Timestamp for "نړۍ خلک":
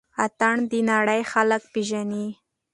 0.91-1.61